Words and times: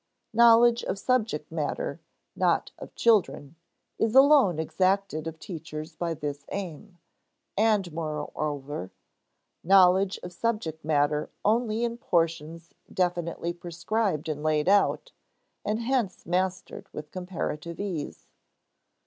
Knowledge 0.33 0.83
of 0.85 0.97
subject 0.97 1.51
matter 1.51 2.01
not 2.35 2.71
of 2.79 2.95
children 2.95 3.55
is 3.99 4.15
alone 4.15 4.57
exacted 4.57 5.27
of 5.27 5.37
teachers 5.37 5.95
by 5.95 6.15
this 6.15 6.43
aim; 6.51 6.97
and, 7.55 7.93
moreover, 7.93 8.89
knowledge 9.63 10.19
of 10.23 10.33
subject 10.33 10.83
matter 10.83 11.29
only 11.45 11.83
in 11.83 11.99
portions 11.99 12.73
definitely 12.91 13.53
prescribed 13.53 14.27
and 14.27 14.41
laid 14.41 14.67
out, 14.67 15.11
and 15.63 15.79
hence 15.81 16.25
mastered 16.25 16.87
with 16.91 17.11
comparative 17.11 17.79
ease. 17.79 18.25